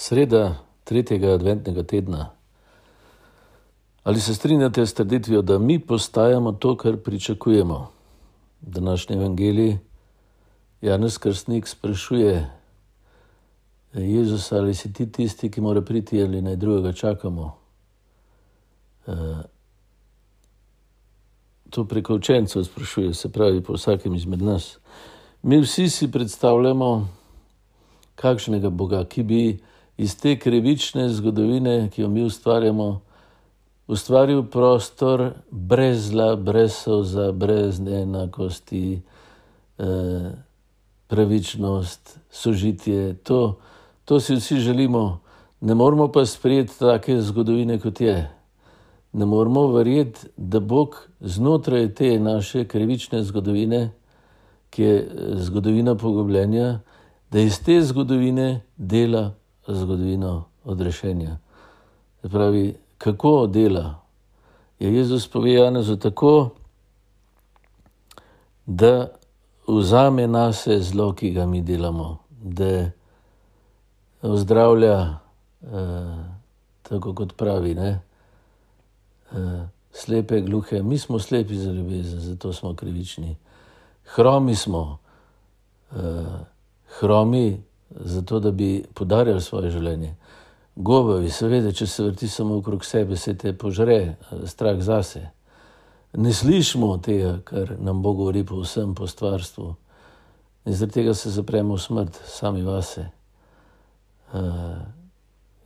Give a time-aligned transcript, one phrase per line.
[0.00, 2.30] Sreda tretjega adventnega tedna.
[4.02, 7.90] Ali se strinjate s trditvijo, da mi postajamo to, kar pričakujemo?
[8.60, 9.76] Današnji evangelij
[10.80, 12.50] Janez Krstnik sprašuje
[13.92, 17.56] Jezusa, ali si ti tisti, ki mora priti, ali naj drugega čakamo.
[19.06, 19.42] Eh,
[21.70, 24.78] to preko učencev sprašuje, se pravi, po vsakem izmed nas.
[25.42, 27.08] Mi vsi si predstavljamo
[28.14, 29.58] kakšnega Boga, ki bi
[30.00, 33.00] iz te krivične zgodovine, ki jo mi ustvarjamo,
[33.86, 39.02] ustvaril prostor brez zla, brez soza, brez neenakosti,
[39.78, 40.30] eh,
[41.06, 43.14] pravičnost, sožitje.
[43.14, 43.58] To,
[44.04, 45.20] to si vsi želimo,
[45.60, 48.30] ne moramo pa sprejeti take zgodovine, kot je.
[49.12, 53.90] Ne moramo verjeti, da Bog znotraj te naše krivične zgodovine,
[54.70, 56.78] ki je zgodovina pogubljenja,
[57.30, 59.39] da iz te zgodovine dela
[59.74, 61.36] zgodovino odrešenja.
[62.22, 64.00] Pravi, kako dela?
[64.78, 66.50] Je Jezus povedal za tako,
[68.66, 69.08] da
[69.68, 72.90] vzame na se zlo, ki ga mi delamo, da
[74.22, 75.18] ozdravlja,
[75.62, 76.24] eh,
[76.82, 78.00] tako kot pravi, ne?
[79.32, 80.82] Eh, slepe, gluhe.
[80.82, 83.36] Mi smo slepi za ljubezen, zato smo krivični.
[84.04, 84.98] Hromi smo,
[85.92, 85.96] eh,
[86.98, 90.14] hromi zato, da bi podarjali svoje življenje.
[90.76, 95.26] Gobovi, seveda, če se vrti samo okrog sebe, se te požre, strah zase.
[96.16, 99.74] Ne slišimo tega, kar nam Bog govori po vsem, po stvarstvu.
[100.66, 103.08] In zaradi tega se zapremo v smrt, sami vase.
[104.30, 104.78] Uh,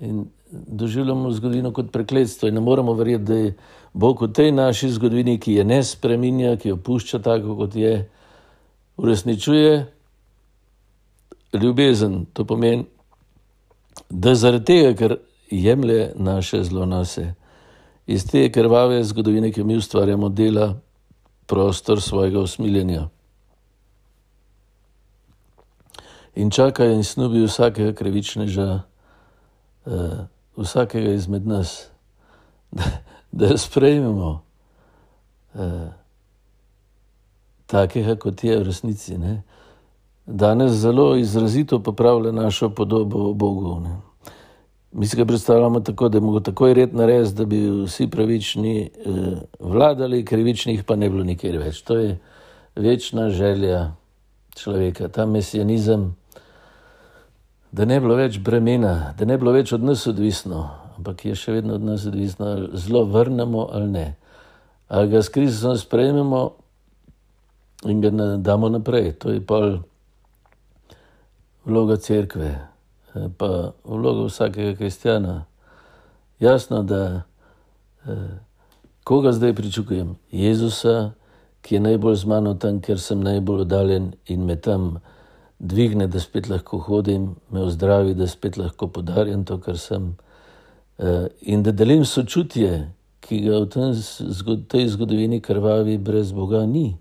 [0.00, 3.54] in doživljamo zgodovino kot prekletstvo, in ne moremo verjeti, da je
[3.92, 7.94] Bog v tej naši zgodovini, ki je ne spremenja, ki jo pušča tako, kot je,
[9.00, 9.99] uresničuje
[11.52, 12.84] ljubezen, to pomeni,
[14.10, 15.16] da zaradi tega, ker
[15.50, 17.34] jemlje naše zlo nase,
[18.06, 20.80] iz te krvave zgodovine, ki jo mi ustvarjamo, dela
[21.46, 23.08] prostor svojega usmiljenja.
[26.34, 28.82] In čaka in snubi vsakega krivičneža,
[29.84, 29.92] uh,
[30.56, 31.90] vsakega izmed nas,
[32.76, 32.84] da,
[33.32, 34.42] da sprejmemo
[35.54, 35.62] uh,
[37.66, 39.18] takega, kot je v resnici.
[39.18, 39.42] Ne?
[40.30, 43.80] Danes zelo izrazito popravlja našo podobo o Bogu.
[43.80, 43.96] Ne.
[44.92, 49.10] Mi si ga predstavljamo tako, da bomo takoj red naredili, da bi vsi pravični eh,
[49.60, 51.82] vladali, krivičnih pa ne bilo nikjer več.
[51.82, 52.18] To je
[52.76, 53.92] večna želja
[54.56, 56.16] človeka, ta mesijanizem,
[57.72, 60.68] da ne bilo več bremena, da ne bilo več od nas odvisno,
[60.98, 64.06] ampak je še vedno od nas odvisno, ali zelo vrnemo ali ne.
[64.88, 66.50] Ali ga s krizo sprejmemo
[67.86, 69.12] in ga damo naprej.
[69.22, 69.78] To je pa
[71.70, 72.50] vloga crkve,
[73.14, 75.44] eh, pa vloga vsakega kristjana.
[76.40, 77.22] Jasno, da
[78.06, 78.38] eh,
[79.04, 80.16] koga zdaj pričakujem?
[80.30, 81.12] Jezusa,
[81.62, 84.98] ki je najbolj z mano tam, ker sem najbolj oddaljen in me tam
[85.58, 90.16] dvigne, da spet lahko hodim, me ozdravi, da spet lahko podarjam to, kar sem.
[90.98, 92.88] Eh, in da delim sočutje,
[93.20, 96.96] ki ga v tej zgodovini krvavi brez Boga ni,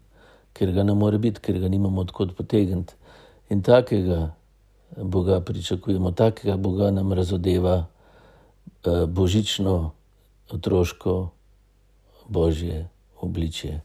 [0.54, 2.94] ker ga ne more biti, ker ga nimamo odkot potegniti.
[3.50, 4.36] In takega
[4.98, 9.92] Boga pričakujemo, takega Boga nam razodeva eh, božično,
[10.50, 11.30] otroško,
[12.28, 12.90] božje
[13.22, 13.82] obličje.